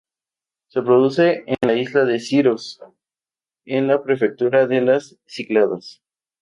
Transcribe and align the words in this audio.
Se 0.69 0.81
produce 0.81 1.43
en 1.45 1.57
la 1.61 1.75
isla 1.75 2.05
de 2.05 2.19
Siros 2.19 2.81
en 3.65 3.85
la 3.85 4.01
prefectura 4.01 4.65
de 4.65 4.81
las 4.81 5.15
Cícladas. 5.27 6.01